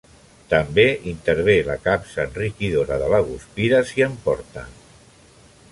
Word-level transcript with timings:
També 0.51 0.85
intervé 1.11 1.57
la 1.67 1.75
capsa 1.83 2.25
enriquidora 2.31 2.99
de 3.03 3.11
la 3.15 3.21
guspira, 3.29 3.83
si 3.91 4.07
en 4.09 4.19
porta. 4.27 4.65